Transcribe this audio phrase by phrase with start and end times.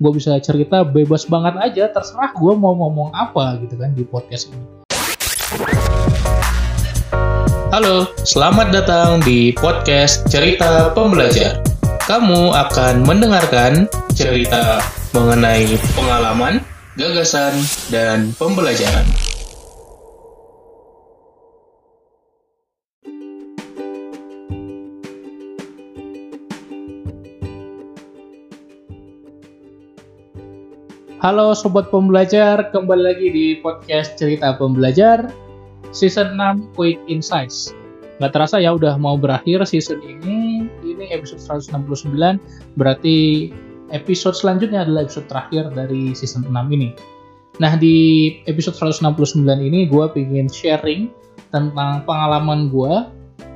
[0.00, 4.48] gue bisa cerita bebas banget aja terserah gue mau ngomong apa gitu kan di podcast
[4.48, 4.64] ini
[7.70, 11.62] Halo, selamat datang di podcast Cerita Pembelajar.
[12.02, 14.82] Kamu akan mendengarkan cerita
[15.14, 16.66] mengenai pengalaman,
[16.98, 17.54] gagasan,
[17.94, 19.06] dan pembelajaran.
[31.20, 35.28] Halo Sobat Pembelajar, kembali lagi di podcast Cerita Pembelajar
[35.92, 37.76] Season 6 Quick Insights.
[38.24, 40.64] Gak terasa ya udah mau berakhir season ini.
[40.80, 42.16] Ini episode 169
[42.80, 43.52] Berarti
[43.92, 46.96] episode selanjutnya adalah episode terakhir dari season 6 ini.
[47.60, 51.12] Nah di episode 169 ini gue pengen sharing
[51.52, 53.04] tentang pengalaman gue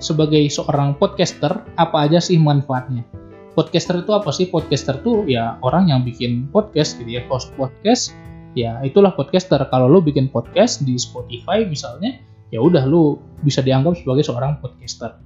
[0.05, 3.24] sebagai seorang podcaster Apa aja sih manfaatnya
[3.55, 4.51] podcaster itu apa sih?
[4.51, 8.13] Podcaster tuh ya orang yang bikin podcast gitu ya, host podcast.
[8.55, 9.59] Ya itulah podcaster.
[9.71, 12.19] Kalau lo bikin podcast di Spotify misalnya,
[12.55, 15.19] ya udah lo bisa dianggap sebagai seorang podcaster.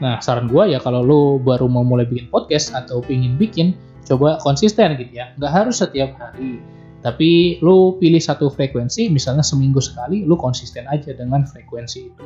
[0.00, 3.76] Nah saran gue ya kalau lo baru mau mulai bikin podcast atau pingin bikin,
[4.08, 5.32] coba konsisten gitu ya.
[5.36, 6.60] Nggak harus setiap hari.
[7.02, 12.24] Tapi lo pilih satu frekuensi, misalnya seminggu sekali, lo konsisten aja dengan frekuensi itu.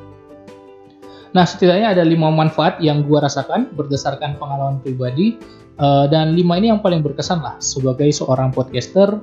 [1.36, 5.36] Nah, setidaknya ada lima manfaat yang gue rasakan berdasarkan pengalaman pribadi
[5.76, 9.20] uh, dan lima ini yang paling berkesan lah sebagai seorang podcaster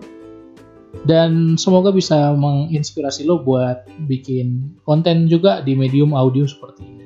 [1.09, 7.05] dan semoga bisa menginspirasi lo buat bikin konten juga di medium audio seperti ini.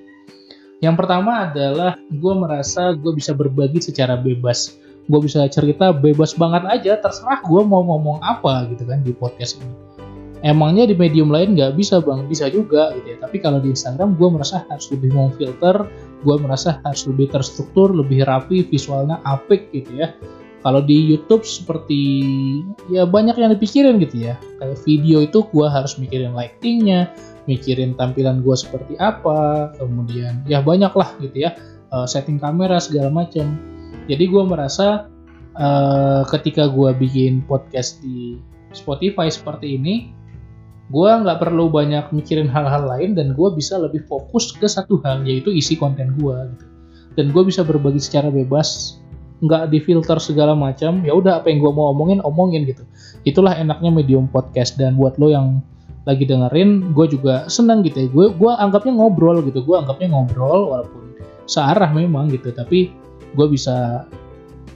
[0.84, 4.76] Yang pertama adalah gue merasa gue bisa berbagi secara bebas.
[5.08, 9.64] Gue bisa cerita bebas banget aja, terserah gue mau ngomong apa gitu kan di podcast
[9.64, 9.87] ini
[10.46, 12.26] emangnya di medium lain nggak bisa bang?
[12.30, 13.18] Bisa juga gitu ya.
[13.22, 15.88] Tapi kalau di Instagram gue merasa harus lebih filter,
[16.22, 20.14] gue merasa harus lebih terstruktur lebih rapi visualnya apik gitu ya.
[20.66, 22.02] Kalau di YouTube seperti
[22.92, 24.36] ya banyak yang dipikirin gitu ya.
[24.60, 27.14] Kayak video itu gue harus mikirin lightingnya
[27.48, 31.56] mikirin tampilan gue seperti apa kemudian ya banyak lah gitu ya.
[31.88, 33.56] Uh, setting kamera segala macam.
[34.12, 35.08] Jadi gue merasa
[35.56, 38.36] uh, ketika gue bikin podcast di
[38.76, 40.12] Spotify seperti ini
[40.88, 45.28] gue nggak perlu banyak mikirin hal-hal lain dan gue bisa lebih fokus ke satu hal
[45.28, 46.66] yaitu isi konten gue gitu.
[47.18, 49.02] Dan gue bisa berbagi secara bebas
[49.44, 51.02] nggak difilter segala macam.
[51.04, 52.86] Ya udah apa yang gue mau omongin omongin gitu.
[53.26, 54.78] Itulah enaknya medium podcast.
[54.78, 55.60] Dan buat lo yang
[56.08, 58.08] lagi dengerin gue juga senang gitu ya.
[58.08, 59.66] Gue gue anggapnya ngobrol gitu.
[59.66, 62.54] Gue anggapnya ngobrol walaupun searah memang gitu.
[62.54, 62.94] Tapi
[63.34, 64.08] gue bisa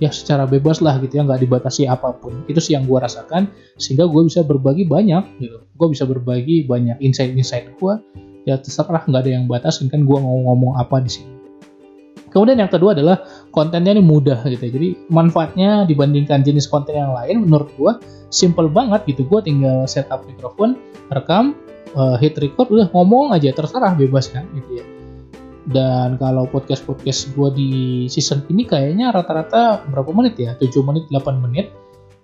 [0.02, 2.42] ya secara bebas lah gitu ya nggak dibatasi apa pun.
[2.50, 5.62] Itu sih yang gue rasakan sehingga gue bisa berbagi banyak gitu.
[5.78, 7.94] Gue bisa berbagi banyak insight-insight gue
[8.50, 11.32] ya terserah nggak ada yang batasin kan gue mau ngomong apa di sini.
[12.32, 14.72] Kemudian yang kedua adalah kontennya ini mudah gitu ya.
[14.72, 17.92] jadi manfaatnya dibandingkan jenis konten yang lain menurut gue
[18.34, 19.28] simple banget gitu.
[19.30, 20.80] Gue tinggal setup mikrofon
[21.12, 21.54] rekam
[21.94, 24.86] uh, hit record udah ngomong aja terserah bebas kan gitu ya
[25.70, 27.72] dan kalau podcast-podcast gue di
[28.10, 30.58] season ini kayaknya rata-rata berapa menit ya?
[30.58, 31.70] 7 menit, 8 menit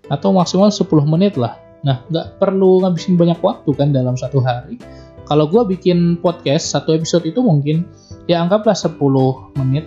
[0.09, 1.61] atau maksimal 10 menit lah.
[1.85, 4.81] Nah, nggak perlu ngabisin banyak waktu kan dalam satu hari.
[5.27, 7.85] Kalau gue bikin podcast, satu episode itu mungkin
[8.25, 8.97] ya anggaplah 10
[9.61, 9.85] menit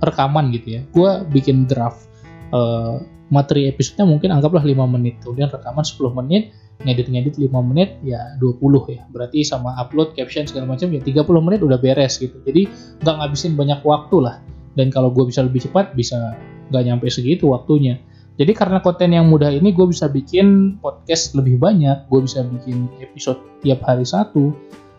[0.00, 0.82] rekaman gitu ya.
[0.96, 2.08] Gue bikin draft
[2.56, 5.20] uh, materi episodenya mungkin anggaplah 5 menit.
[5.20, 8.60] Kemudian rekaman 10 menit, ngedit-ngedit 5 menit ya 20
[8.92, 9.02] ya.
[9.08, 12.36] Berarti sama upload caption segala macam ya 30 menit udah beres gitu.
[12.44, 12.68] Jadi
[13.00, 14.36] nggak ngabisin banyak waktu lah.
[14.76, 16.36] Dan kalau gue bisa lebih cepat bisa
[16.68, 17.96] nggak nyampe segitu waktunya.
[18.36, 22.04] Jadi karena konten yang mudah ini gue bisa bikin podcast lebih banyak.
[22.12, 24.52] Gue bisa bikin episode tiap hari satu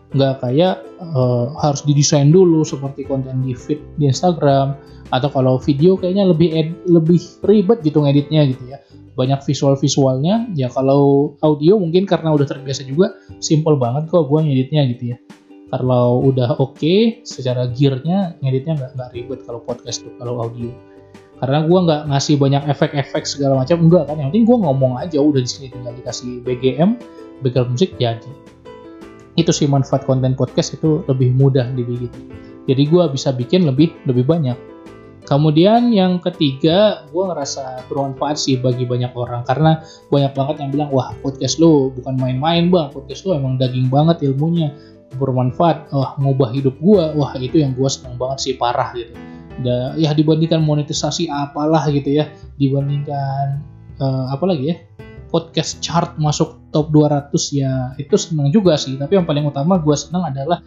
[0.08, 4.72] nggak kayak uh, harus didesain dulu seperti konten di feed di Instagram
[5.12, 8.80] atau kalau video kayaknya lebih ed, lebih ribet gitu ngeditnya gitu ya.
[9.18, 14.82] Banyak visual-visualnya ya kalau audio mungkin karena udah terbiasa juga simple banget kok gue ngeditnya
[14.96, 15.18] gitu ya.
[15.68, 20.72] Kalau udah oke okay, secara gearnya ngeditnya nggak nggak ribet kalau podcast tuh kalau audio.
[21.38, 24.16] Karena gue nggak ngasih banyak efek-efek segala macam enggak kan.
[24.16, 26.96] Yang penting gue ngomong aja udah di sini tinggal dikasih BGM
[27.44, 28.32] background musik jadi
[29.38, 32.10] itu sih manfaat konten podcast itu lebih mudah dibikin.
[32.66, 34.58] Jadi gue bisa bikin lebih lebih banyak.
[35.28, 39.44] Kemudian yang ketiga, gue ngerasa bermanfaat sih bagi banyak orang.
[39.44, 43.92] Karena banyak banget yang bilang wah podcast lo bukan main-main bang, podcast lo emang daging
[43.92, 44.72] banget ilmunya,
[45.20, 49.12] bermanfaat, wah ngubah hidup gue, wah itu yang gue seneng banget sih parah gitu.
[49.58, 53.60] Da, ya dibandingkan monetisasi apalah gitu ya, dibandingkan
[54.00, 54.76] uh, apa lagi ya
[55.28, 58.96] podcast chart masuk top 200 ya itu seneng juga sih.
[58.96, 60.64] Tapi yang paling utama gue seneng adalah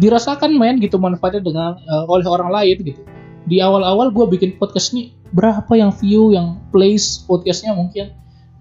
[0.00, 3.02] dirasakan main gitu manfaatnya dengan uh, oleh orang lain gitu.
[3.44, 8.12] Di awal-awal gue bikin podcast ini berapa yang view yang plays podcastnya mungkin?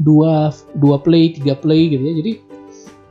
[0.01, 2.15] Dua dua play tiga play gitu ya.
[2.19, 2.33] Jadi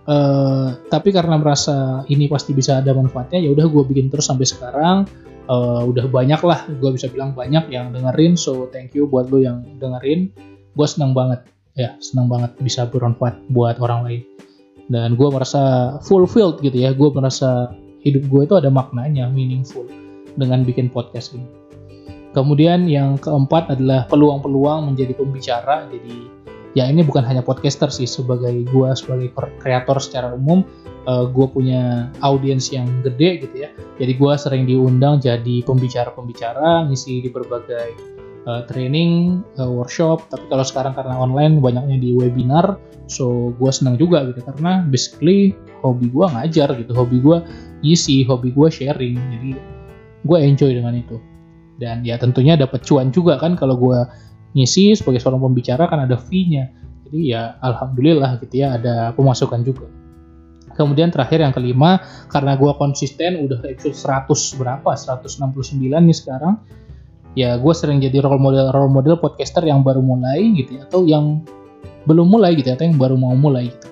[0.02, 4.50] Uh, tapi karena merasa ini pasti bisa ada manfaatnya ya udah gue bikin terus sampai
[4.50, 5.06] sekarang.
[5.46, 8.34] Uh, udah banyak lah gue bisa bilang banyak yang dengerin.
[8.34, 10.34] So thank you buat lo yang dengerin.
[10.74, 11.46] Gue senang banget
[11.78, 14.22] ya senang banget bisa bermanfaat buat orang lain.
[14.90, 16.92] Dan gue merasa fulfilled gitu ya.
[16.92, 17.72] Gue merasa
[18.02, 19.86] hidup gue itu ada maknanya meaningful
[20.36, 21.46] dengan bikin podcast ini.
[22.32, 25.84] Kemudian yang keempat adalah peluang-peluang menjadi pembicara.
[25.92, 26.42] Jadi
[26.72, 29.28] ya ini bukan hanya podcaster sih sebagai gue sebagai
[29.60, 30.64] kreator secara umum
[31.04, 33.70] uh, eh, gue punya audiens yang gede gitu ya.
[34.00, 38.12] Jadi gue sering diundang jadi pembicara-pembicara ngisi di berbagai
[38.46, 44.00] uh, training uh, workshop tapi kalau sekarang karena online banyaknya di webinar so gue senang
[44.00, 44.40] juga gitu.
[44.42, 45.52] Karena basically
[45.84, 47.38] hobi gue ngajar gitu hobi gue
[47.84, 49.16] ngisi hobi gue sharing.
[49.18, 49.50] Jadi
[50.22, 51.18] gue enjoy dengan itu.
[51.76, 53.98] Dan ya tentunya dapat cuan juga kan kalau gue
[54.54, 56.70] ngisi sebagai seorang pembicara kan ada fee-nya.
[57.08, 59.86] Jadi ya alhamdulillah gitu ya ada pemasukan juga.
[60.72, 62.00] Kemudian terakhir yang kelima,
[62.32, 66.64] karena gue konsisten udah episode 100 berapa, 169 nih sekarang,
[67.32, 71.04] ya gue sering jadi role model role model podcaster yang baru mulai gitu ya, atau
[71.08, 71.40] yang
[72.04, 73.88] belum mulai gitu ya, atau yang baru mau mulai gitu.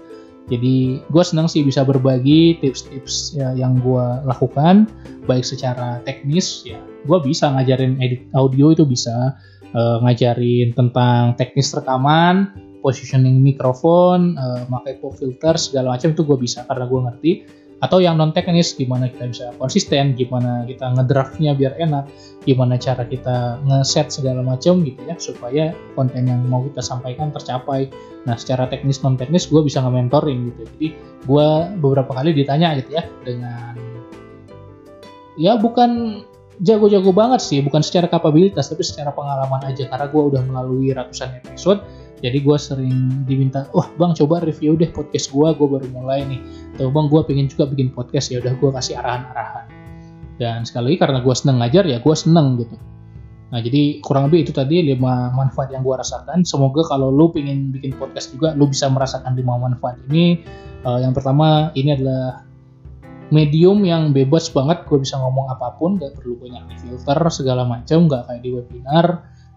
[0.50, 4.90] Jadi gue senang sih bisa berbagi tips-tips ya, yang gue lakukan,
[5.30, 9.38] baik secara teknis ya, gue bisa ngajarin edit audio itu bisa,
[9.78, 12.50] uh, ngajarin tentang teknis rekaman,
[12.82, 17.32] positioning mikrofon, uh, pakai pop filter segala macam itu gue bisa karena gue ngerti.
[17.80, 22.12] Atau yang non teknis gimana kita bisa konsisten, gimana kita ngedraftnya biar enak,
[22.44, 27.88] gimana cara kita ngeset segala macam gitu ya supaya konten yang mau kita sampaikan tercapai.
[28.28, 30.62] Nah secara teknis non teknis gue bisa nge-mentoring gitu.
[30.76, 30.88] Jadi
[31.24, 31.48] gue
[31.80, 33.72] beberapa kali ditanya gitu ya dengan
[35.40, 36.20] ya bukan
[36.60, 41.40] jago-jago banget sih, bukan secara kapabilitas tapi secara pengalaman aja karena gue udah melalui ratusan
[41.40, 41.80] episode.
[42.20, 46.40] Jadi gue sering diminta, wah bang coba review deh podcast gue, gue baru mulai nih.
[46.76, 49.66] Atau bang gue pengen juga bikin podcast ya udah gue kasih arahan-arahan.
[50.36, 52.76] Dan sekali lagi karena gue seneng ngajar ya gue seneng gitu.
[53.50, 56.44] Nah jadi kurang lebih itu tadi lima manfaat yang gue rasakan.
[56.44, 60.44] Semoga kalau lo pengen bikin podcast juga, lo bisa merasakan lima manfaat ini.
[60.84, 62.44] Uh, yang pertama ini adalah
[63.30, 68.10] medium yang bebas banget gue bisa ngomong apa pun gak perlu banyak filter segala macam
[68.10, 69.06] gak kayak di webinar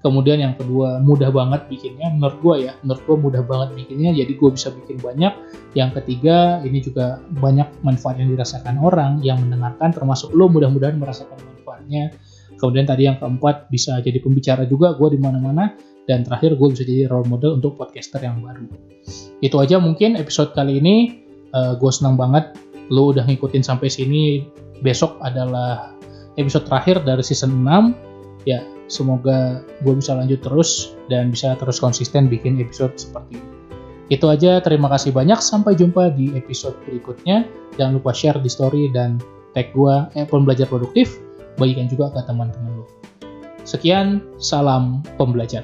[0.03, 2.11] kemudian yang kedua mudah banget bikinnya.
[2.11, 5.33] Menurut gue ya menurut gue mudah banget bikinnya jadi gue bisa bikin banyak.
[5.73, 11.39] Yang ketiga ini juga banyak manfaat yang dirasakan orang yang mendengarkan termasuk lo mudah-mudahan merasakan
[11.39, 12.11] manfaatnya.
[12.59, 15.73] Kemudian tadi yang keempat bisa jadi pembicara juga gue di mana-mana.
[16.03, 18.67] Dan terakhir gue bisa jadi role model untuk podcaster yang baru.
[19.39, 21.23] Itu aja mungkin episode kali ini.
[21.55, 22.59] Uh, gue senang banget
[22.91, 24.43] lo udah ngikutin sampai sini.
[24.83, 25.95] Besok adalah
[26.35, 32.27] episode terakhir dari season 6 ya semoga gue bisa lanjut terus dan bisa terus konsisten
[32.27, 33.51] bikin episode seperti ini.
[34.11, 35.39] Itu aja terima kasih banyak.
[35.39, 37.47] Sampai jumpa di episode berikutnya.
[37.79, 39.17] Jangan lupa share di story dan
[39.55, 41.17] tag gue eh, pembelajar produktif.
[41.55, 42.85] Bagikan juga ke teman-teman lo
[43.63, 45.63] sekian salam pembelajar